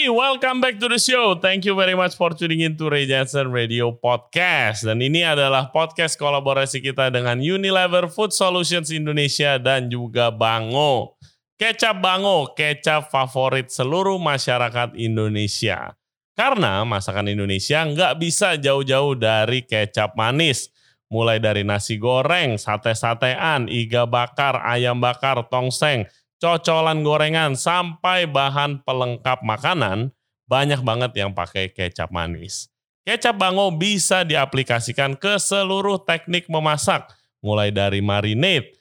[0.00, 1.36] everybody, welcome back to the show.
[1.36, 4.88] Thank you very much for tuning in to Ray Jensen Radio Podcast.
[4.88, 11.20] Dan ini adalah podcast kolaborasi kita dengan Unilever Food Solutions Indonesia dan juga Bango.
[11.60, 15.92] Kecap Bango, kecap favorit seluruh masyarakat Indonesia.
[16.32, 20.72] Karena masakan Indonesia nggak bisa jauh-jauh dari kecap manis.
[21.12, 26.08] Mulai dari nasi goreng, sate-satean, iga bakar, ayam bakar, tongseng,
[26.40, 30.10] cocolan gorengan sampai bahan pelengkap makanan
[30.48, 32.72] banyak banget yang pakai kecap manis.
[33.06, 37.06] Kecap Bango bisa diaplikasikan ke seluruh teknik memasak,
[37.40, 38.74] mulai dari marinade,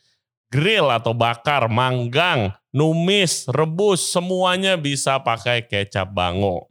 [0.49, 6.67] grill atau bakar, manggang, numis, rebus, semuanya bisa pakai kecap Bango.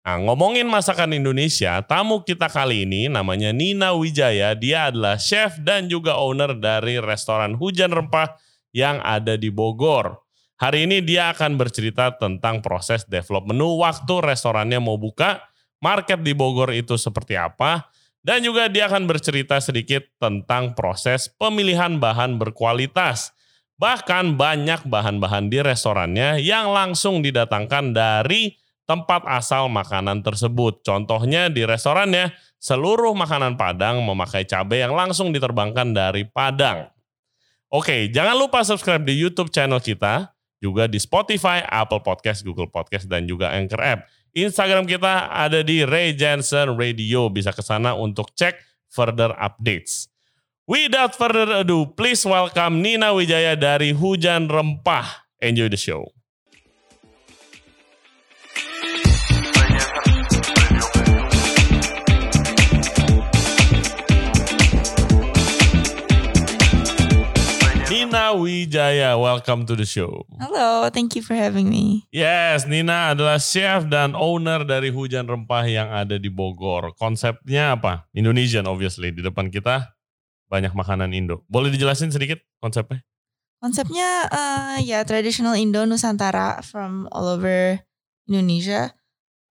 [0.00, 4.56] Nah, ngomongin masakan Indonesia, tamu kita kali ini namanya Nina Wijaya.
[4.56, 8.32] Dia adalah chef dan juga owner dari restoran Hujan Rempah
[8.70, 10.22] yang ada di Bogor.
[10.60, 15.40] Hari ini dia akan bercerita tentang proses develop menu waktu restorannya mau buka,
[15.80, 17.88] market di Bogor itu seperti apa,
[18.20, 23.32] dan juga dia akan bercerita sedikit tentang proses pemilihan bahan berkualitas.
[23.80, 28.52] Bahkan banyak bahan-bahan di restorannya yang langsung didatangkan dari
[28.84, 30.84] tempat asal makanan tersebut.
[30.84, 36.92] Contohnya di restorannya, seluruh makanan Padang memakai cabai yang langsung diterbangkan dari Padang.
[37.70, 43.06] Oke, jangan lupa subscribe di YouTube channel kita, juga di Spotify, Apple Podcast, Google Podcast,
[43.06, 44.10] dan juga Anchor App.
[44.34, 47.30] Instagram kita ada di Ray Jensen Radio.
[47.30, 48.58] Bisa ke sana untuk cek
[48.90, 50.10] further updates.
[50.66, 55.30] Without further ado, please welcome Nina Wijaya dari Hujan Rempah.
[55.38, 56.10] Enjoy the show.
[68.30, 70.22] Nina Wijaya, welcome to the show.
[70.38, 72.06] Halo, thank you for having me.
[72.14, 76.94] Yes, Nina adalah chef dan owner dari Hujan Rempah yang ada di Bogor.
[76.94, 78.06] Konsepnya apa?
[78.14, 79.10] Indonesian obviously.
[79.10, 79.98] Di depan kita
[80.46, 81.42] banyak makanan Indo.
[81.50, 83.02] Boleh dijelasin sedikit konsepnya?
[83.58, 87.82] Konsepnya uh, ya traditional Indo Nusantara from all over
[88.30, 88.94] Indonesia.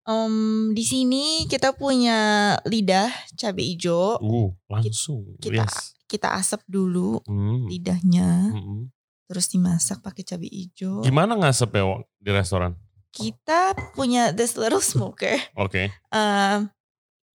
[0.04, 3.08] Um, di sini kita punya lidah
[3.40, 4.20] cabai hijau.
[4.20, 5.24] Uh, langsung.
[5.40, 5.95] Kita yes.
[6.06, 7.66] Kita asap dulu Hmm.
[7.66, 8.88] lidahnya, Hmm.
[9.26, 11.02] terus dimasak pakai cabai hijau.
[11.02, 12.72] Gimana ngasep ya Wak, di restoran?
[13.10, 15.34] Kita punya this little smoker.
[15.64, 15.88] Oke.
[16.12, 16.68] Uh,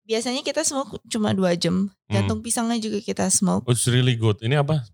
[0.04, 1.90] biasanya kita smoke cuma dua jam.
[2.08, 2.14] Hmm.
[2.14, 3.66] Jantung pisangnya juga kita smoke.
[3.66, 4.38] It's really good.
[4.40, 4.86] Ini apa?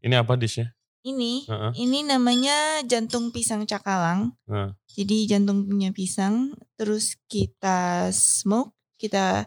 [0.00, 0.70] Ini apa dishnya?
[1.02, 1.72] Ini Heeh.
[1.78, 4.34] ini namanya jantung pisang cakalang.
[4.46, 4.70] Heeh.
[4.96, 9.46] Jadi jantungnya pisang, terus kita smoke, kita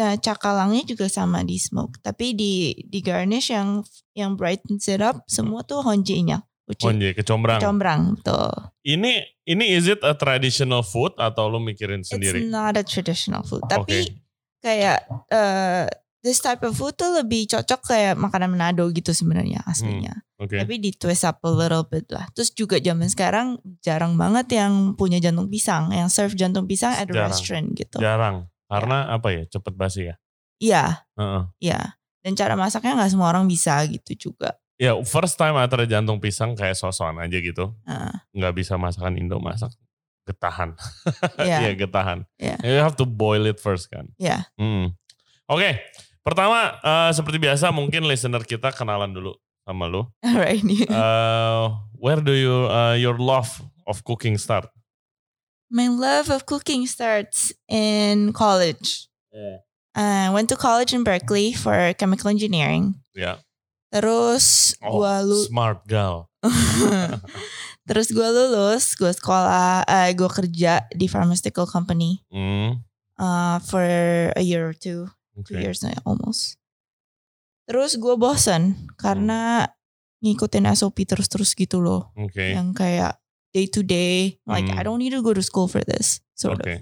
[0.00, 2.00] nah, cakalangnya juga sama di smoke.
[2.00, 3.84] Tapi di di garnish yang
[4.16, 6.40] yang brightens it up, semua tuh honje-nya.
[6.64, 6.86] Uci.
[6.88, 7.60] Onje, kecombrang.
[7.60, 8.48] Combrang, betul.
[8.86, 12.40] Ini ini is it a traditional food atau lu mikirin sendiri?
[12.40, 13.66] It's not a traditional food.
[13.68, 14.06] Tapi
[14.64, 15.90] kayak eh,
[16.22, 20.22] this type of food tuh lebih cocok kayak makanan Manado gitu sebenarnya aslinya.
[20.38, 20.56] Oke.
[20.56, 22.30] Tapi di twist up a little bit lah.
[22.32, 27.08] Terus juga zaman sekarang jarang banget yang punya jantung pisang, yang serve jantung pisang at
[27.08, 27.28] a Jarang.
[27.28, 27.98] restaurant gitu.
[27.98, 28.46] Jarang.
[28.70, 29.42] Karena apa ya?
[29.50, 30.14] Cepet basi ya.
[30.60, 30.84] Iya,
[31.18, 31.42] Heeh.
[31.58, 31.80] iya.
[32.20, 34.54] Dan cara masaknya nggak semua orang bisa gitu juga.
[34.80, 37.72] Ya first time ada jantung pisang kayak sosokan aja gitu.
[38.32, 39.72] Nggak bisa masakan Indo masak
[40.28, 40.76] getahan.
[41.40, 41.56] Iya.
[41.64, 42.18] Iya getahan.
[42.36, 42.56] Iya.
[42.60, 44.06] You have to boil it first kan.
[44.20, 44.46] Iya.
[44.60, 44.92] Hmm.
[45.48, 45.80] Oke.
[46.20, 49.32] Pertama eh, seperti biasa mungkin listener kita kenalan dulu
[49.64, 50.04] sama lu.
[50.26, 50.60] alright.
[50.62, 51.64] Eh,
[51.96, 53.48] where do you uh, your love
[53.88, 54.68] of cooking start?
[55.70, 59.06] My love of cooking starts in college.
[59.94, 62.98] I went to college in Berkeley for chemical engineering.
[63.14, 63.38] Ya.
[63.90, 66.26] Terus Oh, gua lu smart girl.
[67.86, 72.82] Terus gue lulus, gue sekolah, eh gue kerja di pharmaceutical company Hmm.
[73.18, 73.82] uh, for
[74.34, 75.10] a year or two,
[75.42, 75.62] two Oke.
[75.62, 76.54] years now almost.
[77.66, 79.70] Terus gue bosen karena
[80.22, 82.54] ngikutin SOP terus-terus gitu loh, Oke.
[82.54, 83.18] yang kayak
[83.50, 84.78] day to day, like Hmm.
[84.78, 86.70] I don't need to go to school for this, sort Oke.
[86.70, 86.80] of.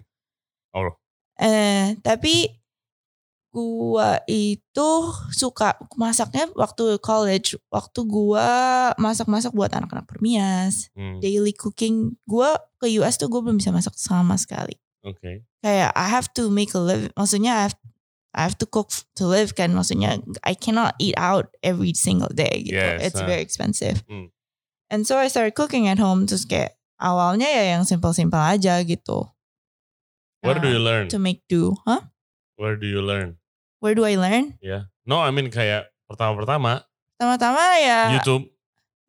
[0.76, 0.90] Oh.
[1.38, 2.60] Eh, tapi
[3.48, 4.88] gua itu
[5.32, 8.46] suka masaknya waktu college, waktu gua
[9.00, 11.18] masak-masak buat anak-anak permias, Hmm.
[11.24, 12.20] daily cooking.
[12.28, 14.76] Gua ke US tuh gue belum bisa masak sama sekali.
[15.02, 15.42] Oke.
[15.64, 17.08] Kayak I have to make a live.
[17.16, 17.76] Maksudnya I have
[18.36, 19.72] I have to cook to live kan.
[19.72, 22.76] Maksudnya I cannot eat out every single day gitu.
[22.78, 23.26] Yes, It's ah.
[23.26, 24.04] very expensive.
[24.06, 24.28] Hmm.
[24.88, 29.28] And so I started cooking at home terus kayak awalnya ya yang simple-simple aja gitu.
[30.40, 31.12] Where do you learn?
[31.12, 31.76] To make do.
[31.84, 32.08] Huh?
[32.56, 33.36] Where do you learn?
[33.84, 34.56] Where do I learn?
[34.64, 34.88] Ya.
[35.04, 36.82] No, I mean kayak pertama-pertama
[37.18, 38.46] Pertama-tama ya YouTube.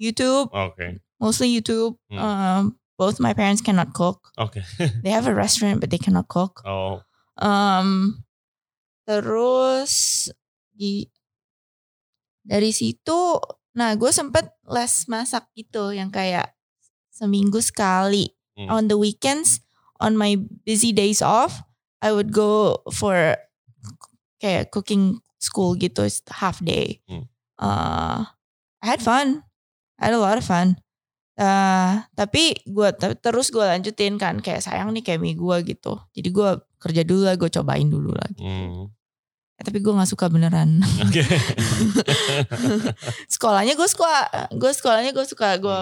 [0.02, 0.98] YouTube, Oke.
[1.22, 1.96] mostly YouTube.
[2.10, 2.18] Hmm.
[2.20, 2.62] Um,
[2.98, 4.32] both my parents cannot cook.
[4.40, 4.60] Oke.
[5.04, 6.60] They have a restaurant but they cannot cook.
[6.66, 7.04] Oh,
[7.40, 8.20] Um,
[9.08, 10.28] terus
[10.76, 11.08] di
[12.44, 13.40] dari situ,
[13.80, 16.52] nah gue sempet les masak gitu yang kayak
[17.16, 18.36] seminggu sekali.
[18.60, 18.68] Hmm.
[18.68, 19.64] On the weekends,
[20.04, 20.36] on my
[20.68, 21.64] busy days off,
[22.04, 23.40] I would go for
[24.40, 27.00] kayak cooking school gitu, half day.
[27.08, 27.28] Hmm.
[27.60, 28.28] Uh,
[28.84, 29.44] I had fun,
[30.00, 30.80] I had a lot of fun.
[31.40, 35.96] Uh, tapi gue terus gue lanjutin kan kayak sayang nih kayak mie gue gitu.
[36.12, 36.50] Jadi gue
[36.80, 38.44] kerja dulu lah, gue cobain dulu lagi.
[38.44, 38.99] hmm.
[39.60, 40.80] Eh, tapi gue nggak suka beneran.
[41.04, 41.20] Oke.
[43.28, 44.12] sekolahnya gue suka,
[44.56, 45.80] gue sekolahnya gue suka, gue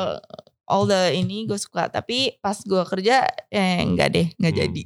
[0.66, 1.88] all the ini gue suka.
[1.88, 4.62] Tapi pas gue kerja, eh enggak deh, nggak Hmm.
[4.66, 4.82] jadi.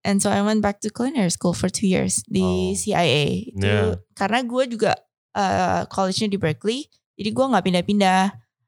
[0.00, 2.72] And so I went back to culinary school for two years di Oh.
[2.72, 3.50] CIA.
[3.50, 3.98] Itu Yeah.
[4.14, 4.92] karena gue juga
[5.36, 8.22] uh, college-nya di Berkeley, jadi gue nggak pindah-pindah.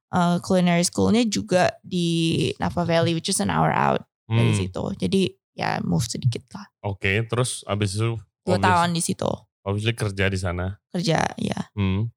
[0.09, 4.57] Uh, culinary schoolnya juga di Napa Valley, which is an hour out dari Hmm.
[4.57, 4.85] situ.
[5.01, 5.21] Jadi
[5.53, 6.65] ya move sedikit lah.
[6.81, 8.17] Oke, terus abis itu
[8.49, 9.31] Dua obvious- tahun di situ
[9.69, 10.81] Obviously kerja di sana.
[10.89, 11.61] kerja ya.
[11.77, 12.09] Hmm.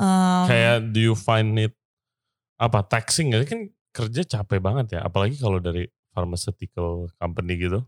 [0.00, 1.76] Um, Kayak do you find it
[2.56, 3.44] apa taxing gak?
[3.44, 5.84] Kan kerja capek banget ya, apalagi kalau dari
[6.16, 7.84] pharmaceutical company gitu.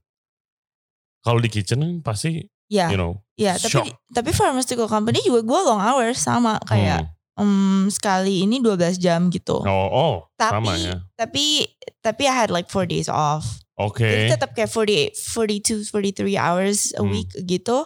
[1.24, 3.56] Kalau di kitchen kan pasti ya, you know ya.
[3.56, 3.88] shock.
[3.88, 7.08] Tapi tapi pharmaceutical company juga gue long hours sama kayak
[7.40, 9.64] em, sekali ini 12 jam gitu.
[9.64, 9.72] Hmm.
[9.72, 11.00] Oh, oh Tapi sama ya.
[11.16, 11.64] tapi
[12.04, 13.63] tapi I had like four days off.
[13.74, 14.06] Oke.
[14.06, 17.10] Jadi tetap kayak 48, 42, 43 hours a Hmm.
[17.10, 17.82] week gitu.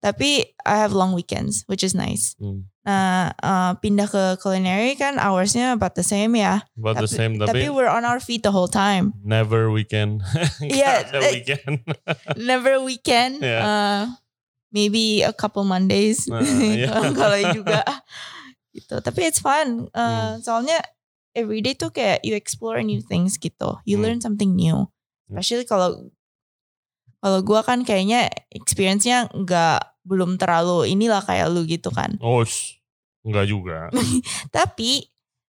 [0.00, 2.32] Tapi I have long weekends, which is nice.
[2.40, 2.64] Hmm.
[2.80, 6.64] Nah, eh, pindah ke culinary kan hoursnya about the same ya.
[6.72, 9.12] About the same Tapi tapi, we're on our feet the whole time.
[9.20, 10.24] never weekend.
[10.64, 11.76] Iya, Gak weekend.
[12.40, 13.44] Never weekend.
[13.44, 13.60] Yeah.
[13.60, 14.00] uh,
[14.72, 16.24] maybe a couple Mondays.
[16.28, 16.88] Iya.
[16.96, 17.84] kalau kalau juga
[18.72, 18.96] gitu.
[19.04, 19.92] Tapi it's fun.
[19.92, 20.32] Uh, Hmm.
[20.40, 20.80] Soalnya
[21.36, 23.76] every day tuh kayak you explore new things gitu.
[23.84, 24.04] You Hmm.
[24.08, 24.88] learn something new.
[25.30, 26.10] Especially kalau
[27.20, 32.16] kalau gua kan kayaknya experience-nya nggak belum terlalu inilah kayak lu gitu kan.
[32.24, 32.42] oh,
[33.22, 33.78] enggak juga.
[34.56, 35.04] Tapi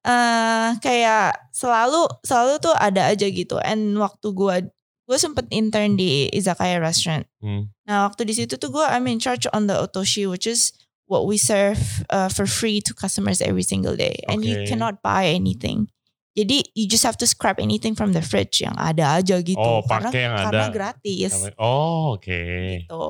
[0.03, 3.55] eh kayak selalu selalu tuh ada aja gitu.
[3.63, 4.59] And waktu gua
[5.03, 7.27] gue sempet intern di izakaya restaurant.
[7.43, 7.71] Hmm.
[7.87, 10.71] Nah waktu di situ tuh gue I'm in charge on the otoshi, which is
[11.11, 14.71] what we serve uh, for free to customers every single day, and you Okay.
[14.71, 15.91] cannot buy anything.
[16.33, 19.61] Jadi you just have to scrap anything from the fridge yang ada aja gitu.
[19.61, 20.73] Oh, karena, pakai yang karena ada.
[20.73, 21.31] gratis.
[21.61, 22.41] Oh, oke.
[22.81, 23.05] Gitu.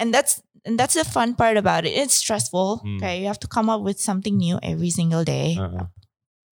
[0.00, 1.92] And that's and that's the fun part about it.
[1.92, 2.80] It's stressful.
[2.80, 2.96] Hmm.
[2.96, 5.60] Okay, you have to come up with something new every single day.
[5.60, 5.84] Heeh.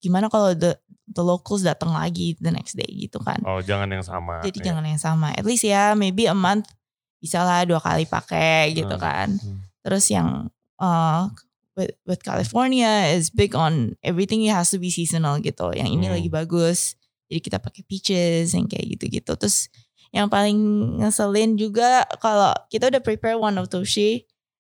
[0.05, 0.76] Gimana kalau the
[1.08, 3.40] the locals datang lagi the next day gitu kan?
[3.49, 4.44] Oh, jangan yang sama.
[4.44, 4.64] Jadi Ya.
[4.73, 5.32] jangan yang sama.
[5.32, 6.69] At least ya maybe a month
[7.16, 9.02] bisa lah dua kali pakai gitu Hmm.
[9.02, 9.28] kan.
[9.40, 9.64] Hmm.
[9.81, 11.32] Terus yang uh,
[11.81, 15.73] with, with California is big on everything has to be seasonal gitu.
[15.73, 16.15] Yang ini Hmm.
[16.21, 17.00] lagi bagus.
[17.32, 19.32] Jadi kita pakai peaches yang kayak gitu-gitu.
[19.41, 19.73] Terus
[20.12, 20.59] yang paling
[21.00, 24.27] ngeselin juga kalau kita udah prepare one of toshi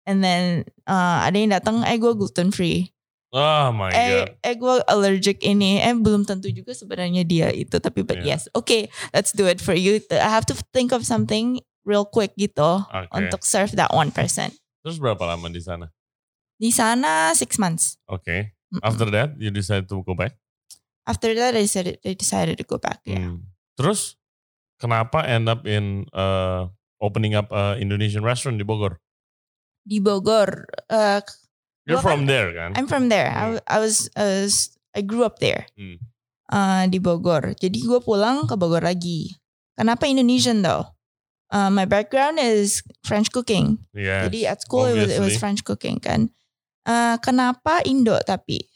[0.09, 2.89] and then uh, ada yang datang eh gue gluten free.
[3.33, 3.97] Oh my god.
[3.97, 5.81] Eh, eh gue allergic ini.
[5.81, 7.81] Eh belum tentu juga sebenarnya dia itu.
[7.81, 8.37] Tapi but Yeah.
[8.39, 8.47] yes.
[8.55, 9.99] Okay, let's do it for you.
[10.13, 13.11] I have to think of something real quick gitu Oke.
[13.11, 14.55] untuk serve that one person.
[14.87, 15.91] Terus berapa lama di sana?
[16.63, 17.99] Di sana six months.
[18.07, 18.79] Mm-mm.
[18.87, 20.39] After that, you decide to go back.
[21.03, 23.03] After that, I decided, I decided to go back.
[23.03, 23.35] Yeah.
[23.35, 23.51] Hmm.
[23.75, 24.15] Terus
[24.79, 26.71] kenapa end up in uh,
[27.03, 29.03] opening up a Indonesian restaurant di Bogor?
[29.83, 31.19] Di Bogor, uh,
[31.83, 32.71] You're from kan- there kan?
[32.79, 33.27] I'm from there.
[33.35, 33.59] I, Hmm.
[33.67, 34.55] I was, I was,
[34.95, 35.67] I grew up there.
[35.75, 35.99] Hmm.
[36.47, 37.59] Uh, di Bogor.
[37.59, 39.35] Jadi gue pulang ke Bogor lagi.
[39.75, 40.87] Kenapa Indonesian though?
[41.51, 43.83] Uh, my background is French cooking.
[43.91, 45.37] Yes, Jadi at school it was, it was.
[45.37, 46.31] French cooking kan.
[46.83, 48.67] Uh, kenapa Indo tapi?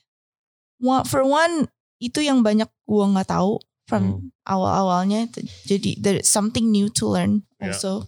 [1.09, 1.67] For one
[1.99, 3.59] itu yang banyak gue nggak tahu
[3.89, 4.21] from Hmm.
[4.45, 5.27] awal-awalnya.
[5.65, 7.73] Jadi there's something new to learn Yeah.
[7.73, 8.07] also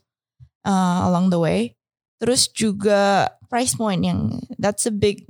[0.62, 1.74] uh, along the way.
[2.20, 5.24] Terus juga price point yang that's a big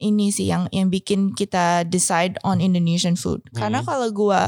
[0.00, 3.44] ini sih yang yang bikin kita decide on Indonesian food.
[3.52, 3.88] Karena Hmm.
[3.90, 4.42] kalau gue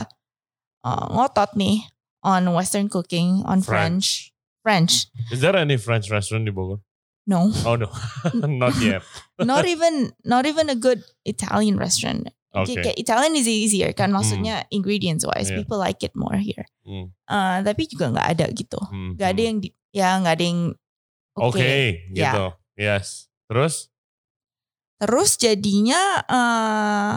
[0.82, 1.84] uh, ngotot nih
[2.24, 4.30] on Western cooking, on French.
[4.62, 6.78] French, French, Is there any French restaurant di Bogor?
[7.24, 7.50] No.
[7.64, 7.88] Oh no,
[8.60, 9.02] not yet.
[9.42, 12.28] not even not even a good Italian restaurant.
[12.52, 12.76] Oke.
[12.76, 15.64] Kayak Italian is easier kan maksudnya ingredients wise Yeah.
[15.64, 16.68] people like it more here.
[16.84, 17.08] Hmm.
[17.24, 18.76] Uh, tapi juga nggak ada gitu.
[18.92, 19.48] Hmm, Nggak ada hmm.
[19.48, 20.60] yang di, ya nggak ada yang
[21.32, 21.72] Oke, oke.
[22.12, 22.28] Ya.
[22.28, 22.44] gitu.
[22.76, 23.32] Yes.
[23.48, 23.88] Terus?
[25.00, 27.14] Terus jadinya eh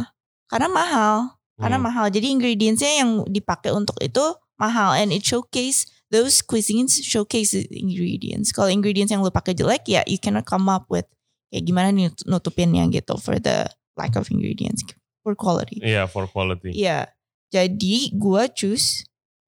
[0.47, 1.15] karena mahal,
[1.59, 1.85] karena Hmm.
[1.85, 2.05] mahal.
[2.07, 4.23] Jadi ingredientsnya yang dipakai untuk itu
[4.55, 5.83] mahal and it showcase
[6.13, 8.53] those cuisines showcase ingredients.
[8.53, 11.05] Kalau ingredients yang lu pakai jelek ya you cannot come up with
[11.49, 14.83] kayak gimana nih nutupinnya gitu for the lack of ingredients
[15.25, 15.81] for quality.
[15.81, 16.73] Iya, for quality.
[16.75, 17.09] Iya.
[17.49, 19.05] Jadi gua choose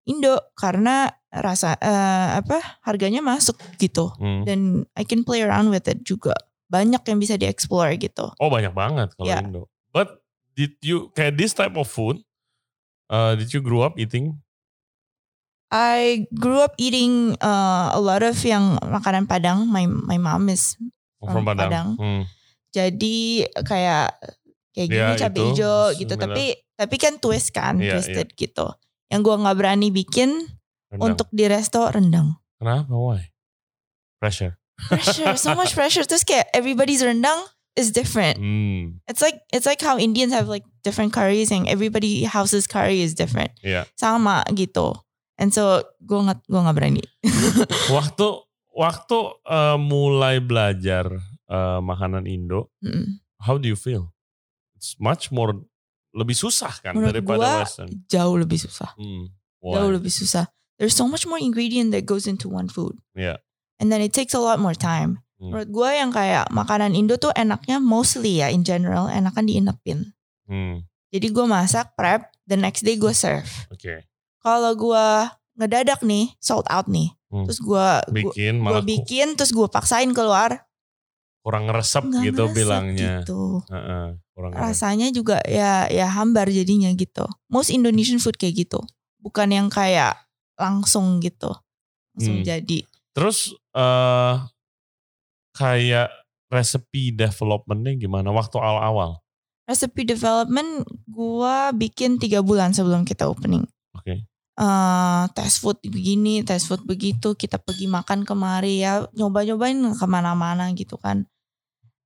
[0.07, 4.47] Indo karena rasa eh, apa harganya masuk gitu Hmm.
[4.47, 4.59] dan
[4.95, 6.31] I can play around with it juga.
[6.71, 8.31] Banyak yang bisa dieksplor gitu.
[8.39, 9.43] Oh banyak banget kalau Ya.
[9.43, 9.67] Indo.
[9.91, 10.23] But
[10.55, 12.23] did you kayak this type of food?
[13.11, 14.39] Uh, did you grow up eating?
[15.67, 19.67] I grew up eating uh, a lot of yang makanan Padang.
[19.67, 20.79] My my mom is
[21.19, 21.67] From, From Padang.
[21.67, 21.87] Padang.
[21.99, 22.23] Hmm.
[22.71, 24.13] jadi kayak
[24.75, 26.13] kayak gini Ya, cabai hijau gitu.
[26.13, 26.45] Tapi
[26.77, 28.69] tapi kan twist kan, Iya, twisted gitu.
[29.09, 30.45] Yang gua nggak berani bikin
[30.93, 31.03] Rendang.
[31.17, 32.37] untuk di resto rendang.
[32.61, 32.93] Kenapa?
[32.93, 33.33] Why?
[34.21, 34.55] Pressure.
[34.77, 36.05] Pressure, so much pressure.
[36.05, 37.41] Terus kayak everybody's rendang
[37.73, 38.37] is different.
[38.37, 39.01] Hmm.
[39.09, 43.17] It's like it's like how Indians have like different curries and everybody house's curry is
[43.17, 43.51] different.
[43.65, 43.89] Iya.
[43.97, 44.93] Sama gitu.
[45.37, 47.03] And so gue nggak gue nggak berani.
[47.97, 48.27] Waktu
[48.77, 51.09] waktu uh, mulai belajar
[51.49, 53.21] uh, makanan Indo, Mm.
[53.41, 54.13] how do you feel?
[54.77, 55.57] It's much more
[56.13, 57.89] lebih susah kan Menurut daripada gua, Western.
[58.09, 58.93] Jauh lebih susah.
[58.97, 59.29] Hmm.
[59.61, 60.49] Jauh lebih susah.
[60.77, 62.97] There's so much more ingredient that goes into one food.
[63.17, 63.41] Iya.
[63.81, 65.21] And then it takes a lot more time.
[65.37, 65.53] Hmm.
[65.53, 70.13] Menurut gue yang kayak makanan Indo tuh enaknya mostly ya in general enakan diinepin.
[70.45, 70.85] Hmm.
[71.09, 73.49] Jadi gue masak, prep, the next day gue serve.
[73.73, 74.05] Oke.
[74.47, 75.07] Kalau gue
[75.59, 77.11] ngedadak nih, sold out nih.
[77.27, 77.43] Hmm.
[77.43, 77.87] Terus gue
[78.23, 80.63] Bikin gue bikin terus gue paksain keluar
[81.43, 83.11] kurang ngeresep nggak gitu ngeresep bilangnya.
[83.23, 83.39] gitu.
[83.67, 84.67] Heeh, kurang ngeresep.
[84.67, 88.83] rasanya juga ya ya hambar jadinya gitu most Indonesian food kayak gitu
[89.17, 90.15] bukan yang kayak
[90.55, 91.51] langsung gitu
[92.15, 92.47] langsung Hmm.
[92.47, 92.83] jadi
[93.15, 94.35] Terus eh
[95.51, 96.11] kayak
[96.47, 99.19] resepi developmentnya gimana waktu awal-awal?
[99.67, 103.63] recipe development gua bikin tiga bulan sebelum kita opening
[103.95, 104.23] Oke.
[104.57, 110.73] Eh test food begini, test food begitu, kita pergi makan kemari ya, nyoba-nyobain ke mana-mana
[110.73, 111.29] gitu kan.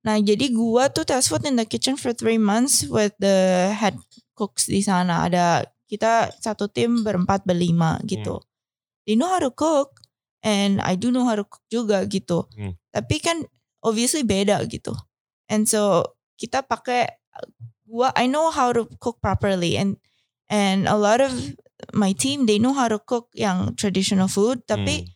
[0.04, 3.96] Nah jadi gua tuh test food in the kitchen for three months with the head
[4.36, 5.30] cooks di sana.
[5.30, 8.42] Ada kita satu tim berempat berlima gitu.
[9.08, 10.02] They know how to cook
[10.42, 12.50] and I do know how to cook juga gitu.
[12.52, 12.76] Hmm.
[12.92, 13.46] Tapi kan
[13.80, 14.92] obviously beda gitu.
[15.48, 16.04] And so
[16.36, 17.06] kita pakai
[17.86, 19.96] gua I know how to cook properly and
[20.50, 21.32] and a lot of
[21.90, 25.10] my team they know how to cook yang traditional food tapi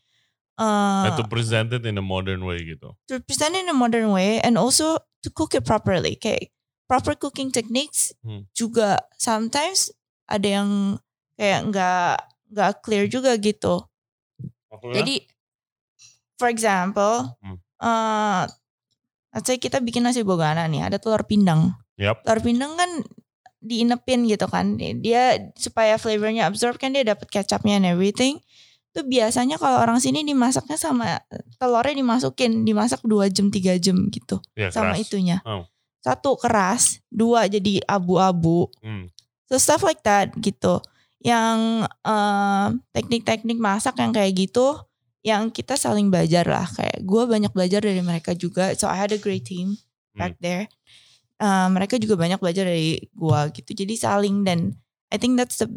[0.56, 1.12] Hmm.
[1.12, 2.96] uh, to present it in a modern way gitu.
[3.06, 6.50] to present it in a modern way and also to cook it properly kayak
[6.86, 8.46] proper cooking techniques Hmm.
[8.52, 9.90] juga sometimes
[10.26, 10.70] ada yang
[11.36, 12.14] kayak nggak
[12.50, 13.84] nggak clear juga gitu
[14.70, 14.94] Maksudnya?
[14.96, 15.14] jadi
[16.36, 17.58] for example Hmm.
[17.78, 18.44] uh,
[19.32, 22.24] let's say kita bikin nasi bogana nih ada telur pindang Yap.
[22.24, 22.90] telur pindang kan
[23.66, 24.78] diinepin gitu kan.
[24.78, 28.38] Dia supaya flavornya absorb kan dia dapat kecapnya and everything.
[28.94, 31.20] Itu biasanya kalau orang sini dimasaknya sama
[31.58, 35.04] telurnya dimasukin dimasak dua jam tiga jam gitu Ya, sama keras.
[35.04, 35.38] itunya.
[35.44, 35.66] Oh.
[36.00, 38.70] satu keras dua jadi abu-abu.
[38.78, 39.10] Hmm.
[39.50, 40.78] so stuff like that gitu.
[41.20, 44.78] Yang eh, teknik-teknik masak yang kayak gitu
[45.26, 46.70] yang kita saling belajar lah.
[46.70, 48.70] Kayak gue banyak belajar dari mereka juga.
[48.78, 49.74] So I had a great team
[50.14, 50.70] back there
[51.36, 54.72] Eh, mereka juga banyak belajar dari gue gitu jadi saling dan
[55.12, 55.68] I think that's the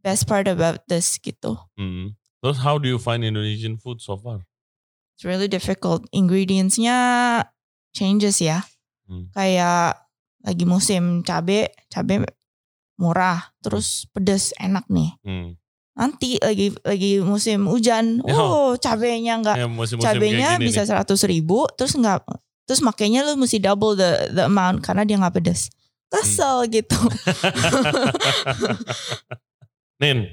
[0.00, 2.16] best part about this gitu Hmm.
[2.40, 4.48] Terus how do you find Indonesian food so far?
[5.14, 6.96] it's really difficult ingredientsnya
[7.92, 8.64] changes ya
[9.04, 9.28] Hmm.
[9.30, 10.00] kayak
[10.40, 12.24] lagi musim cabe cabe
[12.96, 15.60] murah terus pedes enak nih Hmm.
[15.94, 18.34] nanti lagi lagi musim hujan Ya.
[18.34, 19.68] oh cabenya nggak Ya,
[20.00, 22.24] cabenya bisa seratus ribu terus nggak
[22.64, 25.72] terus makanya lu mesti double the the amount karena dia nggak pedes
[26.08, 26.96] kesel gitu
[30.02, 30.26] Nin,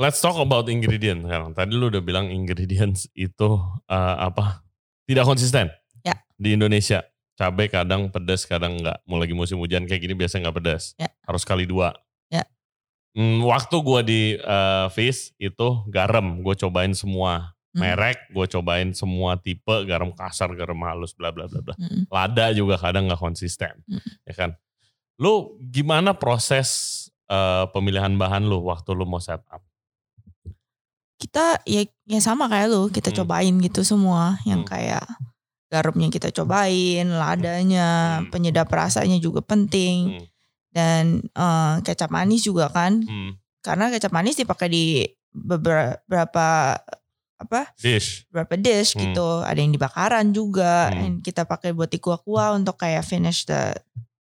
[0.00, 1.52] let's talk about ingredient sekarang.
[1.52, 4.64] Tadi lu udah bilang ingredients itu uh, apa?
[5.04, 5.68] Tidak konsisten.
[6.00, 6.16] Ya.
[6.40, 7.04] Di Indonesia,
[7.36, 9.04] cabai kadang pedas, kadang enggak.
[9.04, 10.96] Mau lagi musim hujan kayak gini biasa nggak pedas.
[10.96, 11.12] Ya.
[11.28, 11.92] Harus kali dua.
[12.32, 12.48] Ya.
[13.12, 17.63] Hmm, waktu gua di uh, Fish itu garam, gue cobain semua Hmm.
[17.74, 21.74] Merek, gue cobain semua tipe garam kasar, garam halus, bla bla bla bla.
[21.74, 22.06] Mm.
[22.06, 23.98] Lada juga kadang nggak konsisten, Hmm.
[24.22, 24.50] ya kan?
[25.18, 29.62] Lu gimana proses uh, pemilihan bahan lu waktu lu mau setup?
[31.14, 33.24] kita ya ya sama kayak lu kita Hmm.
[33.24, 34.68] cobain gitu semua yang Hmm.
[34.68, 35.06] kayak
[35.72, 38.28] garamnya kita cobain ladanya Hmm.
[38.28, 40.26] penyedap rasanya juga penting Hmm.
[40.74, 43.40] dan eh, kecap manis juga kan Hmm.
[43.64, 44.84] karena kecap manis dipakai di
[45.32, 46.76] beberapa
[47.36, 48.24] apa Dish.
[48.28, 49.00] beberapa dish Hmm.
[49.04, 51.00] gitu ada yang dibakaran juga Hmm.
[51.00, 53.74] and kita pakai buat di kuah-kuah untuk kayak finish the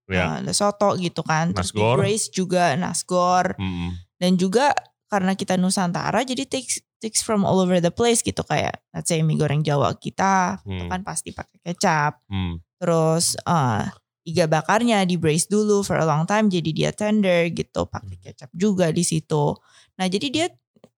[0.05, 0.29] Ya.
[0.29, 1.97] uh, the soto gitu kan terus di Nasgor.
[1.97, 3.97] braise juga nasgor Hmm.
[4.17, 4.73] dan juga
[5.07, 9.21] karena kita Nusantara jadi takes takes from all over the place gitu kayak let's say
[9.21, 10.91] mie goreng Jawa kita itu Hmm.
[10.91, 12.61] kan pasti pakai kecap Hmm.
[12.77, 13.87] terus uh,
[14.23, 18.51] iga bakarnya di braise dulu for a long time jadi dia tender gitu pakai kecap
[18.53, 19.55] juga di situ
[19.95, 20.47] nah jadi dia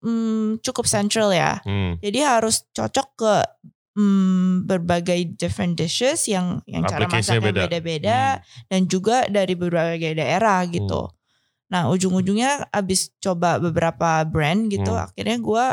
[0.04, 1.96] hmm, cukup central ya Hmm.
[1.99, 3.34] jadi harus cocok ke
[3.92, 7.61] hmm, berbagai different dishes yang yang cara masaknya beda.
[7.66, 8.42] beda-beda Hmm.
[8.68, 11.08] dan juga dari berbagai daerah gitu.
[11.70, 15.06] Nah ujung-ujungnya abis coba beberapa brand gitu, Hmm.
[15.06, 15.64] akhirnya gue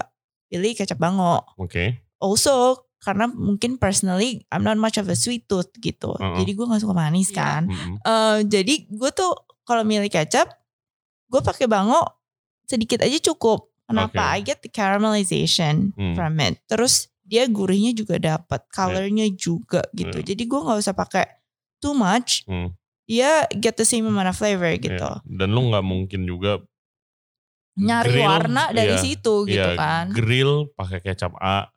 [0.47, 1.41] pilih kecap bango.
[1.57, 2.05] Oke.
[2.17, 6.37] Also karena mungkin personally I'm not much of a sweet tooth gitu, Uh-uh.
[6.37, 7.35] jadi gue nggak suka manis Iya.
[7.35, 7.61] kan.
[7.65, 7.95] Mm-mm.
[7.97, 9.33] Eh, jadi gue tuh
[9.65, 10.45] kalau milih kecap,
[11.25, 11.97] gue pakai bango
[12.63, 13.70] sedikit aja cukup.
[13.91, 14.15] Kenapa?
[14.17, 14.31] Oke.
[14.31, 16.15] I get the caramelization Hmm.
[16.15, 16.59] from it.
[16.65, 20.19] Terus dia gurihnya juga dapat, colornya juga gitu.
[20.19, 20.27] Hmm.
[20.27, 21.25] Jadi gue nggak usah pakai
[21.77, 22.43] too much.
[22.43, 22.75] Hmm.
[23.05, 24.95] Dia get the same amount of flavor gitu.
[24.95, 25.23] Iya.
[25.23, 26.59] Dan lu nggak mungkin juga
[27.71, 30.11] Nyari grill, warna dari iya, situ gitu iya, kan.
[30.11, 31.71] Grill pakai kecap A,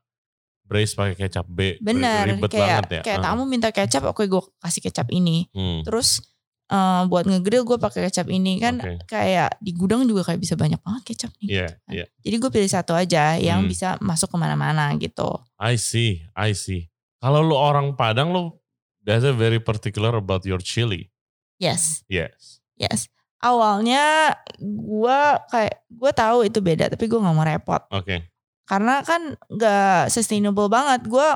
[0.67, 1.79] braise pakai kecap B.
[1.79, 3.03] Bener, Ribet kayak banget ya.
[3.07, 3.25] kayak Ah.
[3.31, 5.47] tamu minta kecap, oke gue kasih kecap ini.
[5.55, 5.87] Hmm.
[5.87, 6.19] Terus
[6.65, 9.05] eh, buat ngegrill gue pakai kecap ini kan Oke.
[9.05, 11.49] kayak di gudang juga kayak bisa banyak banget kecap nih.
[11.51, 12.05] Iya, iya.
[12.21, 13.71] Jadi gue pilih satu aja yang Hmm.
[13.71, 15.29] bisa masuk ke mana-mana gitu.
[15.61, 16.89] I see, I see.
[17.21, 18.53] Kalau lu orang Padang lu
[19.01, 21.13] biasa very particular about your chili.
[21.57, 22.61] Yes, Yes.
[22.75, 23.09] yes.
[23.39, 25.21] Awalnya gue
[25.53, 28.33] kayak gue tahu itu beda, tapi gue nggak mau repot Oke.
[28.65, 31.05] karena kan nggak sustainable banget.
[31.05, 31.29] Gue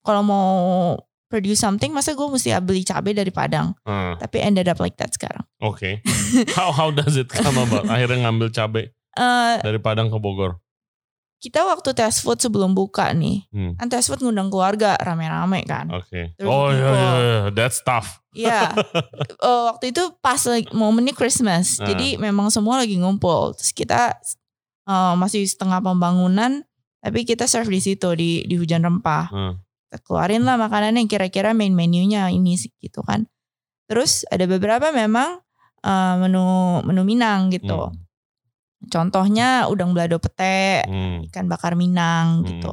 [0.00, 0.48] kalau mau
[1.30, 3.70] produce something, masa gue mesti beli cabai dari Padang.
[3.82, 5.46] Ah, Tapi ended up like that sekarang.
[5.58, 6.02] Oke.
[6.58, 7.86] how how does it come about?
[7.92, 10.58] Akhirnya ngambil cabai Eh, dari Padang ke Bogor.
[11.38, 13.72] kita waktu test food sebelum buka nih, Hmm.
[13.72, 15.88] kan test food ngundang keluarga rame-rame kan.
[15.88, 16.36] Oke.
[16.36, 17.00] Thirty Oh iya people.
[17.16, 18.20] iya that's tough.
[18.30, 18.76] Iya,
[19.40, 21.88] Eh, waktu itu pas lagi momennya Christmas, Ah.
[21.88, 23.56] jadi memang semua lagi ngumpul.
[23.56, 24.20] Terus kita
[24.84, 26.60] eh, masih setengah pembangunan,
[27.00, 29.32] tapi kita serve di situ di di hujan rempah.
[29.32, 29.54] Hmm.
[29.98, 33.26] Keluarin lah makanan yang kira-kira main menunya ini sih, gitu kan.
[33.90, 35.42] Terus ada beberapa memang
[35.82, 37.90] eh, menu menu Minang gitu.
[37.90, 37.98] Hmm.
[38.88, 41.26] Contohnya udang balado pete, Hmm.
[41.28, 42.46] ikan bakar Minang Hmm.
[42.48, 42.72] gitu.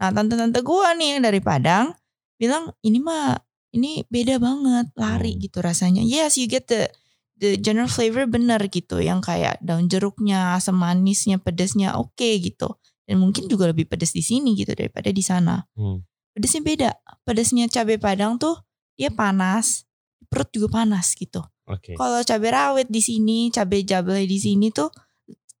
[0.00, 1.92] Nah tante-tante gua nih yang dari Padang
[2.40, 3.36] bilang ini mah
[3.72, 5.42] ini beda banget lari Hmm.
[5.44, 6.04] gitu rasanya.
[6.04, 6.88] Yes you get the
[7.36, 12.78] the general flavor bener gitu yang kayak daun jeruknya, asam manisnya, pedasnya oke gitu.
[13.02, 15.58] Dan mungkin juga lebih pedas di sini gitu daripada di sana.
[15.74, 16.00] Hmm.
[16.32, 16.90] Pedasnya beda.
[17.22, 18.56] Pedasnya cabai Padang tuh
[18.92, 19.84] dia panas,
[20.26, 21.40] perut juga panas gitu.
[21.64, 21.92] Oke.
[21.92, 24.88] Kalau cabai rawit di sini, cabai jablay di sini tuh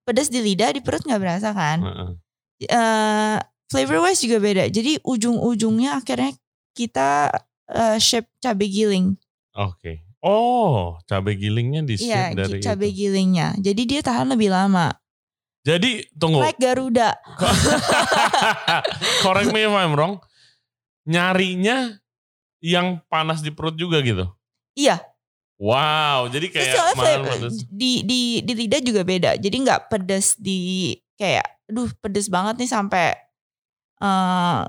[0.02, 1.78] pedas di lidah, di perut nggak berasa kan?
[1.80, 2.10] Heeh.
[2.64, 3.36] eh
[3.68, 4.66] flavor wise juga beda.
[4.66, 6.32] Jadi ujung-ujungnya akhirnya
[6.72, 7.30] kita
[7.68, 9.06] eh, shape cabai giling.
[9.52, 10.02] Oke.
[10.20, 12.96] Oh, cabai gilingnya di Iya, shape dari gi- cabai itu.
[12.96, 13.48] gilingnya.
[13.58, 14.94] Jadi dia tahan lebih lama.
[15.62, 16.38] Jadi tunggu.
[16.40, 17.14] Like Garuda.
[19.22, 20.18] Correct me if I'm wrong.
[21.06, 21.98] Nyarinya
[22.62, 24.26] yang panas di perut juga gitu.
[24.78, 25.02] Iya.
[25.62, 29.30] Wow, jadi kayak flavor- di di di lidah juga beda.
[29.38, 33.06] Jadi nggak pedes di kayak, aduh pedes banget nih sampai
[34.02, 34.62] eh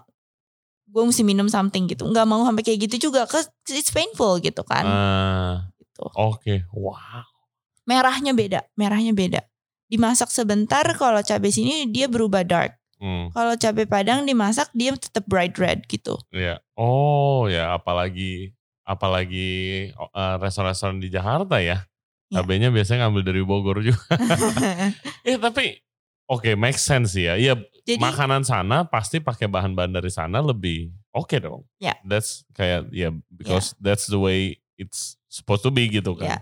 [0.94, 2.06] gue mesti minum something gitu.
[2.06, 3.26] Nggak mau sampai kayak gitu juga.
[3.26, 4.86] Cause it's painful gitu kan.
[4.86, 6.06] Ah, gitu.
[6.14, 7.26] Oke, wow.
[7.90, 8.62] Merahnya beda.
[8.78, 9.42] Merahnya beda.
[9.90, 12.78] Dimasak sebentar kalau cabai sini dia berubah dark.
[13.04, 16.16] Hmm, Kalau cabai padang dimasak dia tetap bright red gitu.
[16.32, 16.64] ya.
[16.80, 18.56] Oh ya, apalagi
[18.88, 19.50] apalagi
[19.92, 21.84] eh, restoran-restoran di Jakarta ya.
[22.32, 24.00] Cabenya biasanya ngambil dari Bogor juga.
[25.28, 25.84] Eh tapi
[26.26, 27.36] oke make sense ya.
[27.36, 27.60] Iya
[28.00, 31.68] makanan sana pasti pakai bahan-bahan dari sana lebih oke dong.
[31.84, 32.00] Ya.
[32.08, 36.26] That's kayak ya because that's the way it's supposed to be gitu kan.
[36.26, 36.38] ya.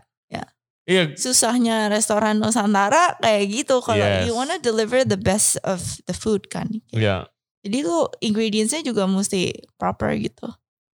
[0.92, 1.04] Iya.
[1.16, 4.28] susahnya restoran Nusantara kayak gitu kalau Yes.
[4.28, 6.68] you wanna deliver the best of the food kan.
[6.92, 7.32] Iya.
[7.64, 10.52] Jadi lu ingredientsnya juga mesti proper gitu.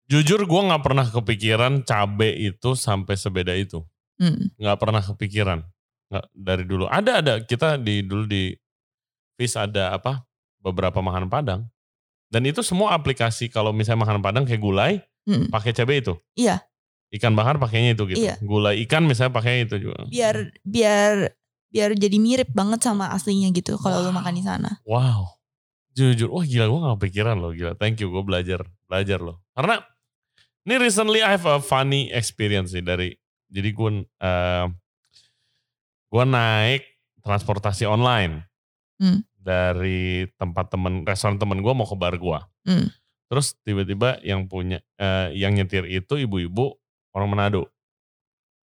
[0.08, 3.82] Jujur gue nggak pernah kepikiran cabe itu sampai sebeda itu.
[4.22, 4.54] Hmm.
[4.56, 5.64] Nggak pernah kepikiran.
[6.08, 6.86] Nggak, dari dulu.
[6.88, 8.52] Ada ada kita di dulu di
[9.36, 10.28] Fish ada apa
[10.60, 11.62] beberapa makanan Padang.
[12.28, 15.48] Dan itu semua aplikasi kalau misalnya makanan Padang kayak gulai Hmm.
[15.52, 16.16] pakai cabe itu.
[16.36, 16.67] Iya.
[17.08, 18.20] Ikan bakar pakainya itu gitu.
[18.20, 18.36] Iya.
[18.44, 20.04] Gulai ikan misalnya pakainya itu juga.
[20.12, 21.32] Biar biar
[21.72, 24.80] biar jadi mirip banget sama aslinya gitu kalau lu makan di sana.
[24.84, 25.40] Wow.
[25.98, 27.74] Jujur, wah gila gue gak kepikiran loh gila.
[27.74, 29.42] Thank you, gue belajar, belajar loh.
[29.58, 29.82] Karena
[30.68, 33.18] ini recently I have a funny experience sih dari,
[33.50, 34.66] jadi gue eh
[36.08, 36.84] gue naik
[37.24, 38.48] transportasi online
[38.98, 39.22] Hmm.
[39.38, 42.40] dari tempat temen, restoran temen gue mau ke bar gue.
[42.66, 42.90] Hmm.
[43.30, 46.74] Terus tiba-tiba yang punya, eh, yang nyetir itu ibu-ibu
[47.18, 47.68] orang Manado.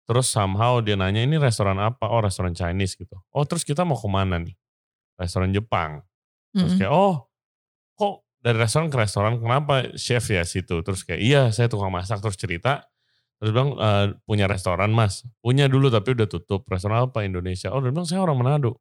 [0.04, 2.12] Terus somehow dia nanya ini restoran apa?
[2.12, 3.16] Oh restoran Chinese gitu.
[3.32, 4.52] Oh terus kita mau ke mana nih?
[5.16, 6.04] Restoran Jepang.
[6.54, 7.26] Terus kayak oh
[7.96, 10.80] kok dari restoran ke restoran kenapa chef ya situ?
[10.84, 12.84] Terus kayak iya saya tukang masak terus cerita.
[13.40, 16.64] Terus bilang "Eh, punya restoran mas, punya dulu tapi udah tutup.
[16.68, 17.72] Restoran apa Indonesia?
[17.72, 18.80] Oh dia bilang saya orang Manado.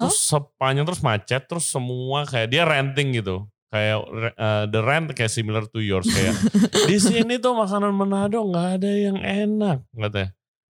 [0.00, 3.46] Terus sepanjang terus macet, terus semua kayak dia renting gitu.
[3.72, 3.96] Kayak
[4.36, 6.36] eh, the rent kayak similar to yours kayak
[6.84, 10.30] di sini tuh makanan Manado nggak ada yang enak katanya.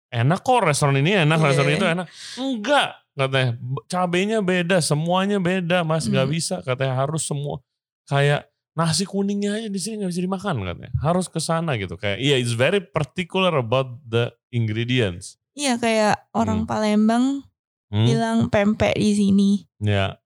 [0.08, 1.46] Enak kok restoran ini enak, Iya.
[1.46, 2.08] restoran itu enak.
[2.36, 3.52] Enggak katanya.
[3.86, 6.08] Cabenya beda, semuanya beda mas.
[6.08, 6.34] Nggak Hmm.
[6.34, 7.62] bisa katanya harus semua
[8.06, 10.90] kayak nasi kuningnya aja di sini nggak bisa dimakan katanya.
[10.98, 11.96] Harus ke sana gitu.
[11.96, 15.38] Kayak iya it's very particular about the ingredients.
[15.54, 17.46] Iya kayak orang Palembang
[17.88, 19.64] Hmm, bilang pempek di sini.
[19.80, 20.20] Ya,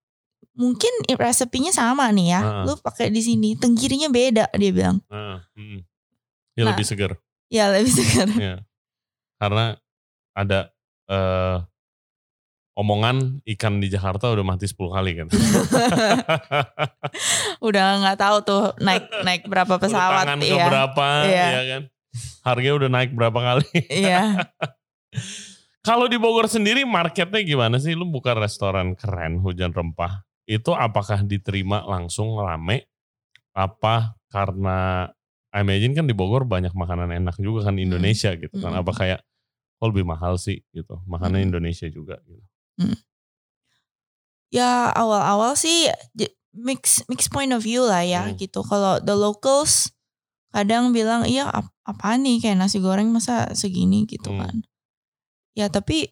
[0.61, 2.41] Mungkin resepinya sama nih ya.
[2.45, 2.63] Heeh.
[2.69, 5.01] Lu pakai di sini, tenggirinya beda dia bilang.
[5.09, 5.81] ah, mm.
[6.53, 6.69] ya Nah.
[6.69, 7.11] lebih segar.
[7.49, 8.29] Ya lebih segar.
[8.37, 8.55] Ya.
[9.41, 9.73] Karena
[10.37, 10.69] ada
[11.09, 11.57] eh,
[12.71, 15.27] omongan ikan di Jakarta udah mati 10 kali kan.
[17.61, 20.65] Udah nggak tahu tuh naik naik berapa pesawat Tangan ya.
[20.69, 21.47] berapa Iya.
[21.51, 21.81] ya kan.
[22.43, 23.67] Harganya udah naik berapa kali.
[23.87, 24.49] Iya.
[25.87, 27.97] Kalau di Bogor sendiri marketnya gimana sih?
[27.97, 30.21] Lu buka restoran keren hujan rempah.
[30.45, 32.89] Itu apakah diterima langsung rame?
[33.51, 35.09] Apa karena
[35.51, 38.71] I imagine kan di Bogor banyak makanan enak juga kan Indonesia gitu kan.
[38.71, 38.81] Mm.
[38.81, 39.19] Apa kayak
[39.77, 41.03] kok lebih mahal sih gitu.
[41.03, 41.47] Makanan Mm.
[41.51, 42.43] Indonesia juga gitu.
[44.51, 45.87] Ya awal-awal sih
[46.51, 48.35] mix mix point of view lah ya Hmm.
[48.35, 48.59] gitu.
[48.67, 49.91] Kalau the locals
[50.51, 54.39] kadang bilang iya ap- apa nih kayak nasi goreng masa segini gitu Hmm.
[54.43, 54.55] kan.
[55.55, 56.11] Ya tapi